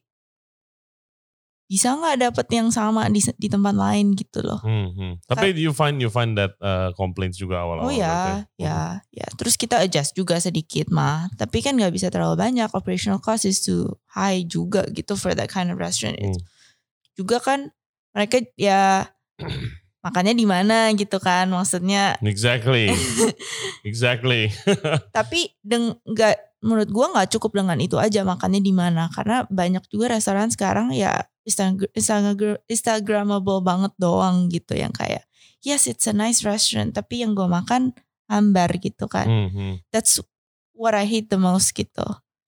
[1.70, 4.58] bisa nggak dapet yang sama di di tempat lain gitu loh.
[4.66, 5.14] Hmm, hmm.
[5.30, 7.86] Tapi you find you find that uh, complaints juga awal-awal.
[7.86, 9.28] Oh ya, ya, ya.
[9.38, 11.30] Terus kita adjust juga sedikit mah.
[11.38, 12.74] Tapi kan nggak bisa terlalu banyak.
[12.74, 16.18] Operational cost is too high juga gitu for that kind of restaurant.
[16.18, 16.42] It's-
[17.14, 17.70] Juga kan
[18.18, 19.06] mereka ya
[20.06, 22.18] makannya di mana gitu kan maksudnya.
[22.26, 22.90] Exactly.
[23.90, 24.50] exactly.
[25.18, 29.86] Tapi deng nggak menurut gua nggak cukup dengan itu aja makannya di mana karena banyak
[29.88, 35.26] juga restoran sekarang ya Instagram Instagram Instagramable banget doang gitu yang kayak
[35.66, 37.98] yes it's a nice restaurant tapi yang gua makan
[38.30, 39.26] hambar gitu kan.
[39.26, 39.74] Hmm, hmm.
[39.90, 40.22] that's
[40.78, 42.06] what I hate the most gitu.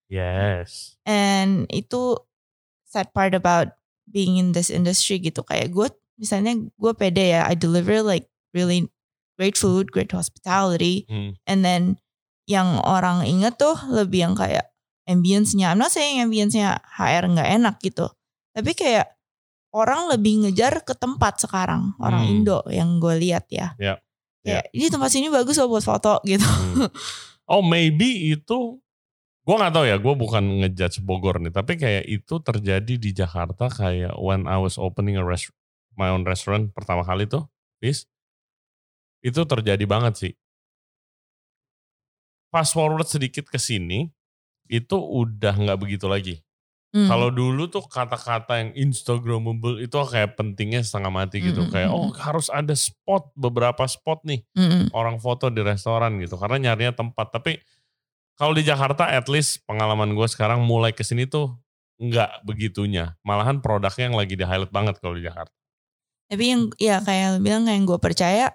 [0.08, 0.96] Yes.
[1.04, 2.22] And itu
[2.86, 3.74] sad part about
[4.06, 5.42] being in this industry gitu.
[5.42, 5.88] Kayak gue
[6.22, 8.88] misalnya gue pede ya, I deliver like really
[9.36, 11.10] great food, great hospitality.
[11.10, 11.36] Hmm.
[11.50, 11.98] And then
[12.46, 14.70] yang orang inget tuh lebih yang kayak
[15.10, 15.74] ambience-nya.
[15.74, 18.12] I'm not saying ambience-nya HR nggak enak gitu.
[18.52, 19.08] Tapi kayak
[19.72, 21.96] orang lebih ngejar ke tempat sekarang.
[22.00, 22.32] Orang Hmm.
[22.44, 23.76] Indo yang gue lihat ya.
[23.80, 24.00] Ya.
[24.42, 26.44] Kayak, ini tempat sini bagus loh buat foto gitu.
[26.44, 26.90] Hmm.
[27.52, 28.80] Oh maybe itu
[29.42, 33.68] gue nggak tahu ya gue bukan ngejudge Bogor nih tapi kayak itu terjadi di Jakarta
[33.74, 35.50] kayak when I was opening a rest
[35.98, 37.50] my own restaurant pertama kali tuh
[37.82, 38.06] bis
[39.26, 40.34] itu terjadi banget sih
[42.54, 44.14] fast forward sedikit ke sini
[44.70, 46.36] itu udah nggak begitu lagi
[46.92, 47.08] Hmm.
[47.08, 51.64] kalau dulu tuh kata-kata yang instagramable itu kayak pentingnya setengah mati gitu.
[51.64, 54.92] Mm, mm, kayak mm, oh harus ada spot beberapa spot nih Mm-mm.
[54.92, 56.36] orang foto di restoran gitu.
[56.36, 57.32] Karena nyarinya tempat.
[57.32, 57.64] Tapi
[58.36, 61.56] kalau di Jakarta at least pengalaman gue sekarang mulai ke sini tuh
[61.96, 63.16] nggak begitunya.
[63.24, 65.56] Malahan produknya yang lagi di highlight banget kalau di Jakarta.
[66.28, 68.52] Tapi yang ya kayak bilang yang gue percaya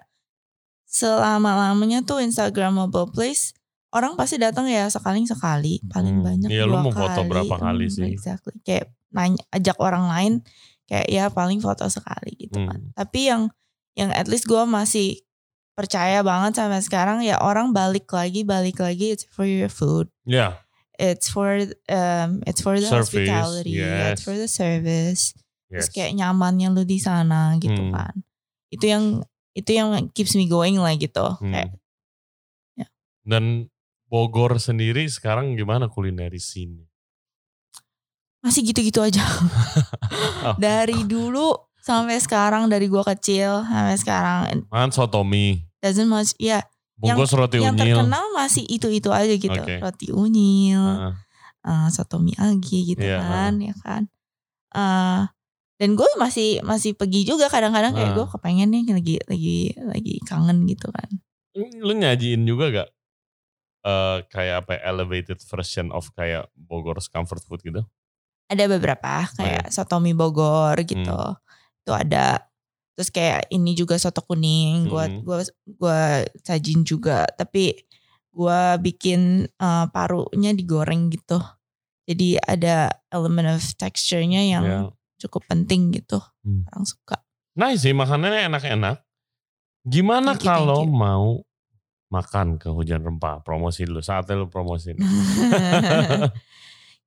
[0.85, 3.57] selama lamanya tuh Instagramable place
[3.97, 6.25] orang pasti datang ya sekali sekali paling Hmm.
[6.25, 7.29] banyak Iya, lu dua mau foto kali.
[7.29, 8.09] berapa kali Hmm, sih?
[8.11, 10.33] Exactly kayak nanya ajak orang lain
[10.85, 12.79] kayak ya paling foto sekali gitu kan.
[12.79, 12.93] Hmm.
[12.93, 13.41] Tapi yang
[13.93, 15.25] yang at least gue masih
[15.73, 20.57] percaya banget sampai sekarang ya orang balik lagi balik lagi it's for your food ya
[20.97, 21.53] it's for
[21.87, 24.17] um it's for the Service, hospitality yes.
[24.17, 25.37] it's for the service
[25.69, 25.93] terus yes.
[25.93, 27.93] kayak nyamannya lu di sana gitu Hmm.
[27.93, 28.13] kan
[28.69, 29.03] itu yang
[29.53, 31.53] itu yang keeps me going lah gitu Hmm.
[31.53, 31.69] kayak
[33.21, 33.67] dan
[34.07, 36.87] Bogor sendiri sekarang gimana kuliner sini?
[38.39, 39.21] Masih gitu-gitu aja.
[40.37, 40.53] Oh.
[40.55, 41.49] dari dulu
[41.81, 44.63] sampai sekarang dari gua kecil sampai sekarang.
[44.65, 45.65] Kan sotomi.
[45.81, 46.61] Doesn't much ya.
[46.95, 47.99] Bungkus roti yang unyil.
[47.99, 49.51] terkenal masih itu-itu aja gitu.
[49.51, 49.81] Oke.
[49.81, 51.13] roti unyil Heeh.
[51.63, 54.01] eh, soto miyagi gitu Iya, kan ya kan.
[54.71, 55.21] Eh,
[55.77, 58.15] dan gue masih masih pergi juga kadang-kadang kayak Ah.
[58.15, 61.09] gue kepengen nih lagi lagi lagi kangen gitu kan.
[61.81, 62.89] Lu nyajiin juga gak
[63.87, 67.81] eh kayak apa ya, elevated version of kayak Bogor's comfort food gitu
[68.47, 71.39] ada beberapa Oh, kayak soto mie Bogor gitu Hmm.
[71.83, 72.43] itu ada
[72.95, 75.23] terus kayak ini juga soto kuning gua Hmm.
[75.23, 75.99] gua gua
[76.43, 77.87] sajin juga tapi
[78.31, 81.39] gua bikin eh, parunya digoreng gitu
[82.07, 82.75] jadi ada
[83.11, 84.79] element of texture-nya yang Ya.
[85.19, 86.67] cukup penting gitu Hmm.
[86.71, 87.23] orang suka
[87.57, 89.01] Nice sih makanannya enak-enak.
[89.81, 90.93] Gimana Thank you, thank kalau you.
[90.93, 91.27] mau
[92.07, 93.43] makan ke hujan rempah.
[93.43, 93.99] Promosi dulu.
[94.03, 94.95] Saatnya lu promosi.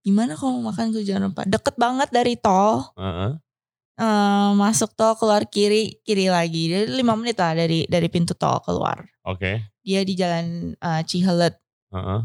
[0.04, 1.44] Gimana kalau mau makan ke hujan rempah?
[1.44, 2.88] Deket banget dari tol.
[2.96, 3.36] Heeh.
[4.00, 8.56] Eh, masuk tol keluar kiri kiri lagi jadi lima menit lah dari dari pintu tol
[8.64, 9.60] keluar Oke.
[9.84, 11.60] dia di jalan eh, Cihelet
[11.92, 12.20] Heeh.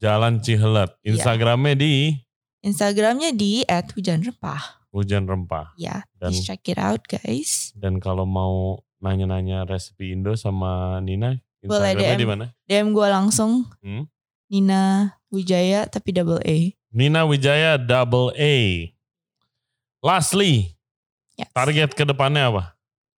[0.00, 0.96] Jalan Cihelet.
[1.04, 1.12] Iya.
[1.12, 2.16] Instagramnya di
[2.64, 5.76] Instagramnya di @hujan rempah hujan rempah.
[5.76, 11.36] ya Dan please check it out guys dan kalau mau nanya-nanya resepi Indo sama Nina,
[11.66, 12.16] Boleh DM.
[12.16, 12.44] di mana?
[12.64, 14.04] DM gue langsung Hmm?
[14.46, 14.82] Nina
[15.28, 16.56] Wijaya tapi double A
[16.90, 18.54] Nina Wijaya double A.
[19.98, 20.76] Lastly,
[21.34, 21.50] Yes.
[21.50, 22.62] target ke depannya apa?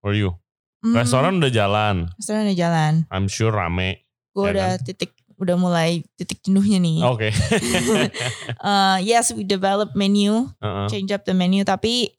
[0.01, 0.33] For you?
[0.81, 2.09] Hmm, Restoran udah jalan.
[2.15, 4.07] restoran udah jalan I'm sure rame.
[4.31, 7.29] gue Ya udah titik udah mulai titik jenuhnya nih Oke.
[7.29, 10.87] Eh, yes we develop menu Heeh.
[10.93, 12.17] change up the menu tapi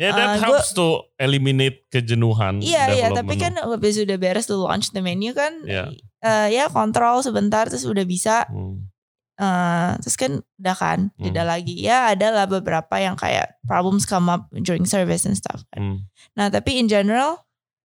[0.00, 2.64] Ya that Uh, gua- helps to eliminate kejenuhan.
[2.64, 5.92] Iya iya tapi kan habis udah beres lu launch the menu kan Iya.
[6.20, 8.88] eh, ya kontrol sebentar terus udah bisa Hmm.
[9.36, 11.22] eh, terus kan udah kan Hmm.
[11.22, 15.60] jeda lagi ya ada lah beberapa yang kayak problems come up during service and stuff
[15.68, 15.80] kan.
[15.80, 15.98] Hmm.
[16.32, 17.44] Nah tapi in general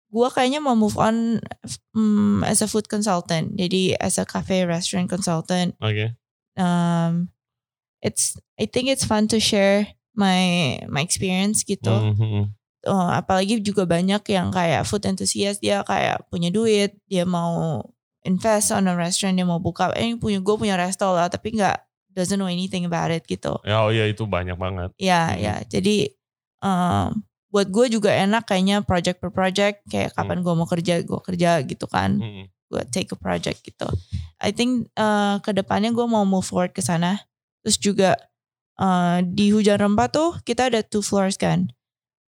[0.07, 1.39] gua kayaknya mau move on
[1.95, 6.19] mm, as a food consultant jadi as a cafe restaurant consultant Oke.
[6.55, 7.31] um,
[7.99, 10.41] it's I think it's fun to share my
[10.87, 11.89] my experience gitu.
[11.89, 12.45] Hmm, hmm, hmm.
[12.81, 17.85] Oh, apalagi juga banyak yang kayak food enthusiast dia kayak punya duit dia mau
[18.21, 21.77] invest on a restaurant dia mau buka eh punya gue punya resto lah tapi nggak
[22.09, 24.89] doesn't know anything about it gitu Ya, oh ya itu banyak banget.
[24.97, 25.37] ya Hmm.
[25.37, 26.09] ya jadi
[26.59, 31.19] um, buat gue juga enak kayaknya project per project kayak kapan gue mau kerja gue
[31.21, 32.49] kerja gitu kan Hmm.
[32.49, 33.85] gue take a project gitu
[34.41, 37.21] I think uh, ke depannya gue mau move forward ke sana
[37.61, 38.17] terus juga
[38.77, 41.67] uh, di hujan rempah tuh kita ada two floors kan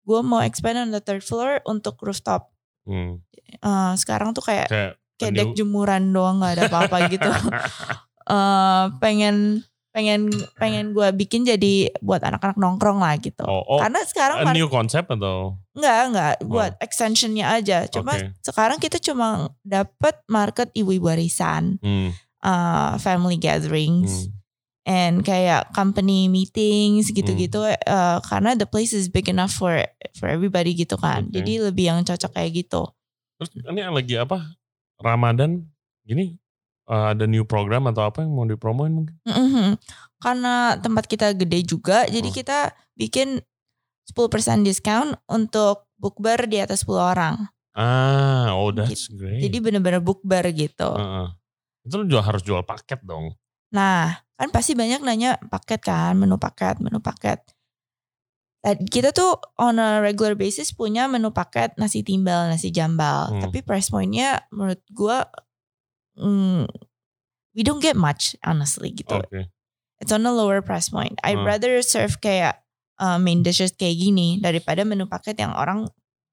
[0.03, 2.51] gue mau expand on the third floor untuk rooftop
[2.83, 3.23] Hmm.
[3.63, 7.31] Uh, sekarang tuh kayak Kayak kayak dek jemuran doang nggak ada apa-apa gitu
[8.23, 14.01] Eh, pengen pengen pengen gue bikin jadi buat anak-anak nongkrong lah gitu oh, oh karena
[14.09, 15.53] sekarang a new concept atau?
[15.77, 17.85] Enggak, enggak buat extensionnya aja.
[17.87, 18.33] Cuma Oke.
[18.41, 22.09] sekarang kita cuma dapat market ibu-ibu arisan, Hmm.
[22.41, 24.42] uh, family gatherings, Hmm.
[24.83, 27.63] And kayak company meetings gitu-gitu.
[27.63, 29.79] uh, karena the place is big enough for
[30.19, 31.27] for everybody gitu kan.
[31.27, 31.39] Oke.
[31.39, 32.87] Jadi lebih yang cocok kayak gitu.
[33.39, 34.55] Terus ini lagi apa?
[34.99, 35.63] Ramadan
[36.03, 36.35] gini
[36.87, 39.15] uh, ada new program atau apa yang mau dipromoin mungkin?
[39.23, 39.79] Mhm.
[40.19, 42.35] Karena tempat kita gede juga, jadi Hmm.
[42.35, 42.59] kita
[42.95, 43.39] bikin
[44.07, 47.35] 10% discount untuk bookber di atas 10 orang.
[47.73, 49.41] Ah, oh that's great.
[49.41, 50.91] Jadi bener-bener bookber gitu.
[50.93, 51.27] Heeh.
[51.83, 53.35] itu lu juga harus jual paket dong.
[53.73, 57.41] Nah, kan pasti banyak nanya paket kan, menu paket, menu paket.
[58.63, 63.33] Eh, Kita tuh on a regular basis punya menu paket nasi timbal, nasi jambal.
[63.33, 63.41] Hmm.
[63.43, 65.27] Tapi price pointnya menurut gua
[66.15, 66.69] mm,
[67.57, 69.19] we don't get much honestly gitu.
[69.19, 69.51] Oke.
[69.99, 71.19] It's on a lower price point.
[71.25, 71.43] I Hmm.
[71.43, 72.63] rather serve kayak
[73.03, 75.89] uh, main dishes kayak gini daripada menu paket yang orang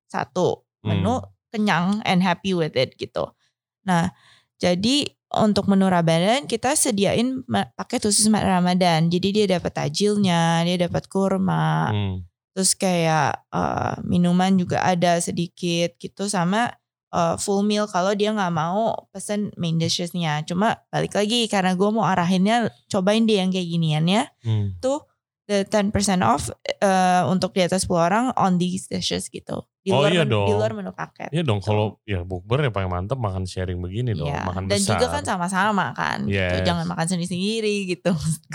[0.06, 1.26] satu menu Hmm.
[1.50, 3.34] kenyang and happy with it gitu.
[3.82, 4.14] Nah,
[4.62, 9.06] jadi untuk menu Ramadan kita sediain paket khusus ma- Ramadan.
[9.06, 12.26] Jadi dia dapat tajilnya, dia dapat kurma, Hmm.
[12.50, 16.74] terus kayak uh, minuman juga ada sedikit gitu sama
[17.14, 20.42] uh, full meal kalau dia nggak mau pesen main dishesnya.
[20.42, 24.26] Cuma balik lagi karena gue mau arahinnya cobain deh yang kayak ginian ya.
[24.42, 24.74] Hmm.
[24.82, 25.06] Tuh
[25.46, 26.50] the 10% off
[26.82, 29.62] uh, untuk di atas 10 orang on these dishes gitu.
[29.80, 30.58] Di Oh luar iya menu, di dong.
[30.60, 31.32] luar menu paket.
[31.32, 34.76] Iya dong kalau ya bukber ya paling mantep makan sharing begini dong, Iya, makan Dan
[34.76, 34.94] besar.
[34.94, 36.36] juga kan sama-sama kan gitu.
[36.36, 36.62] Yes.
[36.62, 38.12] Jangan makan sendiri-sendiri gitu.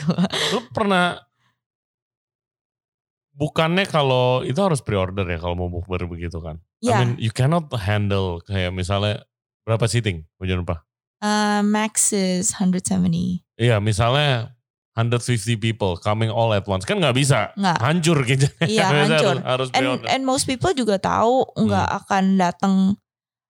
[0.54, 1.18] Lu pernah
[3.34, 6.62] bukannya kalau itu harus pre-order ya kalau mau bukber begitu kan?
[6.80, 9.26] I Ya, mean you cannot handle kayak misalnya
[9.66, 10.86] berapa seating hujan lupa?
[11.20, 13.42] uh, max is 170.
[13.58, 14.55] Iya misalnya
[14.96, 17.78] 150 people coming all at once kan nggak bisa Nggak.
[17.80, 18.48] hancur gitu.
[18.64, 19.36] Iya, Harus- hancur.
[19.44, 20.08] Harus And pre-order.
[20.10, 21.98] and most people juga tahu nggak Hmm.
[22.00, 22.74] akan datang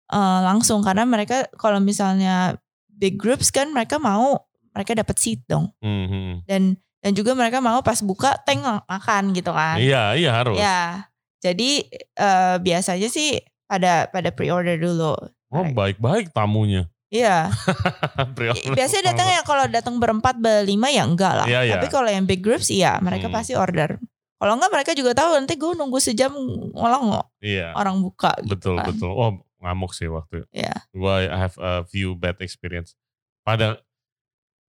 [0.09, 2.57] uh, langsung karena mereka kalau misalnya
[2.89, 4.41] big groups kan mereka mau
[4.73, 5.69] mereka dapat seat dong.
[5.79, 6.33] Hmm, hmm.
[6.43, 6.61] Dan
[6.99, 9.77] dan juga mereka mau pas buka teng makan gitu kan.
[9.77, 10.57] Iya iya harus.
[10.57, 11.05] Ya.
[11.39, 11.85] Jadi
[12.17, 13.37] eh, biasanya sih
[13.69, 15.13] pada pada pre-order dulu.
[15.53, 16.89] Oh baik-baik tamunya.
[17.09, 17.49] Iya.
[18.77, 21.47] Biasanya datang ya kalau datang berempat berlima ya enggak lah.
[21.47, 21.73] Iya, iya.
[21.77, 23.35] Tapi kalau yang big groups iya mereka Hmm.
[23.35, 23.97] pasti order.
[24.35, 26.33] Kalau enggak mereka juga tahu nanti gue nunggu sejam
[26.75, 27.71] ngolong Iya.
[27.73, 28.85] orang buka gitu Betul kan.
[28.91, 29.11] betul.
[29.11, 30.43] Oh ngamuk sih waktu.
[30.51, 30.73] Iya.
[30.91, 32.93] Gua I have a few bad experience.
[33.41, 33.79] Pada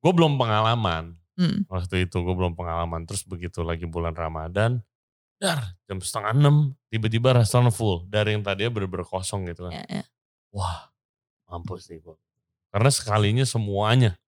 [0.01, 1.69] gue belum pengalaman Hmm.
[1.69, 3.05] waktu itu gue belum pengalaman.
[3.05, 4.81] Terus begitu lagi bulan Ramadan,
[5.37, 6.57] dar jam setengah enam
[6.89, 9.77] tiba-tiba restoran full dari yang tadinya bener-bener kosong gitu kan.
[9.77, 10.05] Ya, ya.
[10.49, 10.89] Wah
[11.47, 12.17] mampus nih gue.
[12.77, 14.21] Karena sekalinya semuanya.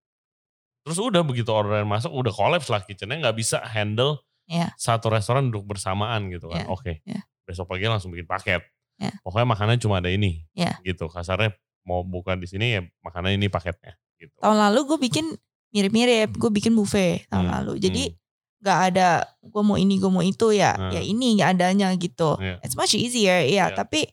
[0.88, 4.72] Terus udah begitu orderan masuk udah collapse lah kitchennya nggak bisa handle Iya.
[4.80, 6.64] satu restoran duduk bersamaan gitu kan.
[6.64, 7.04] Iya, Oke.
[7.04, 7.20] iya.
[7.44, 8.64] Besok pagi langsung bikin paket.
[8.96, 9.12] Iya.
[9.20, 10.48] Pokoknya makanan cuma ada ini.
[10.56, 10.80] Iya.
[10.80, 11.04] Gitu.
[11.12, 11.52] Kasarnya
[11.84, 14.00] mau buka di sini ya makanan ini paketnya.
[14.16, 14.32] Gitu.
[14.40, 15.36] Tahun lalu gue bikin
[15.68, 17.72] mirip-mirip, gue bikin buffet tahun Hmm, lalu.
[17.76, 18.16] Jadi hmm.
[18.64, 19.08] nggak ada
[19.44, 20.96] gue mau ini gue mau itu ya, Hmm.
[20.96, 22.40] ya ini nggak adanya gitu.
[22.40, 22.64] Iya.
[22.64, 23.68] It's much easier, ya.
[23.68, 23.76] Iya.
[23.76, 24.08] Tapi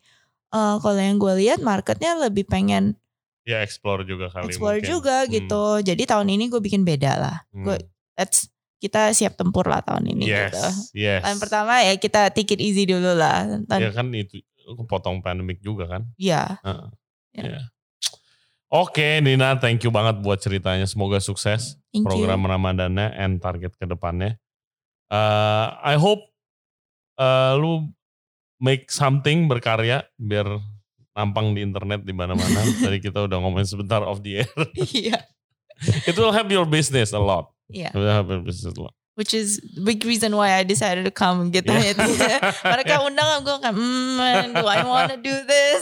[0.51, 2.99] eh, kalau yang gue lihat marketnya lebih pengen
[3.45, 4.89] Ya explore juga kali explore mungkin.
[4.89, 5.63] juga Hmm, gitu.
[5.85, 7.37] Jadi tahun ini gue bikin beda lah.
[7.53, 7.61] hmm.
[7.61, 7.77] Gue
[8.17, 10.51] let's kita siap tempur lah tahun ini Yes.
[10.51, 10.65] gitu.
[10.99, 11.21] Yes.
[11.21, 13.45] Tahun pertama ya kita take it easy dulu lah.
[13.65, 16.01] Tahun, Ya kan itu kepotong pandemik juga kan.
[16.17, 16.57] ya.
[16.61, 16.87] Heeh.
[17.37, 17.43] Ya.
[17.45, 17.61] Iya.
[18.65, 20.83] Oke Nina, thank you banget buat ceritanya.
[20.83, 22.49] Semoga sukses Thank program you.
[22.49, 24.41] Ramadannya and target ke depannya.
[25.07, 26.25] Eh, I hope
[27.15, 27.93] eh, lu
[28.57, 30.59] make something berkarya biar
[31.15, 32.59] nampang di internet di mana-mana.
[32.83, 34.51] Tadi kita udah ngomongin sebentar off the air.
[34.75, 35.23] Iya.
[36.11, 37.55] It will help your business a lot.
[37.71, 37.95] Iya.
[37.95, 38.93] It will help your business a lot.
[39.15, 41.71] Which is big reason why I decided to come gitu.
[41.71, 42.51] Yeah.
[42.75, 45.81] Mereka undang gue kan, hmm, do I want to do this?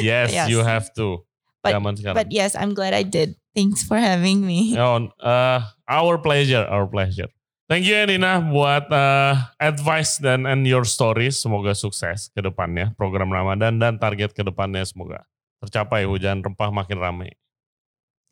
[0.00, 0.48] Yes, Yes.
[0.48, 1.28] you have to.
[1.60, 1.76] But-.
[2.16, 3.36] But yes, I'm glad I did.
[3.52, 4.76] Thanks for having me.
[4.80, 7.28] Oh, uh, our pleasure, our pleasure.
[7.64, 11.40] Thank you Nina buat uh, advice dan and your stories.
[11.40, 12.92] Semoga sukses ke depannya.
[13.00, 15.24] Program Ramadan dan target ke depannya semoga
[15.64, 16.04] tercapai.
[16.04, 17.32] Hujan rempah makin ramai.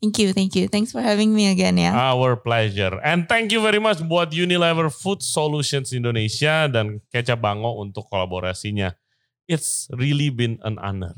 [0.02, 0.66] Thank you, thank you.
[0.66, 1.94] Thanks for having me again ya.
[1.94, 2.98] Our pleasure.
[3.06, 8.98] And thank you very much buat Unilever Food Solutions Indonesia dan Kecap Bango untuk kolaborasinya.
[9.46, 11.14] It's really been an honor.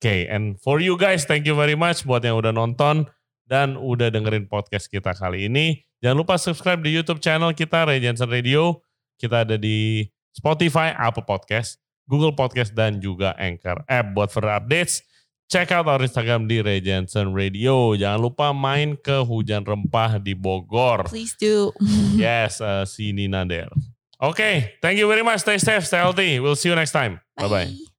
[0.00, 3.06] Oke, and for you guys, thank you very much buat yang udah nonton
[3.48, 5.80] dan udah dengerin podcast kita kali ini.
[6.04, 8.84] Jangan lupa subscribe di YouTube channel kita, Ray Jensen Radio.
[9.18, 15.02] Kita ada di Spotify, Apple Podcast, Google Podcast, dan juga Anchor app buat further updates.
[15.48, 17.96] Check out our Instagram di Ray Jensen Radio.
[17.96, 21.08] Jangan lupa main ke Hujan Rempah di Bogor.
[21.08, 21.72] Please do.
[22.20, 23.72] Yes, uh, see Nina there.
[24.20, 25.40] Okay, thank you very much.
[25.40, 26.36] Stay safe, stay healthy.
[26.36, 27.24] We'll see you next time.
[27.38, 27.70] Bye-bye.
[27.72, 27.97] Bye.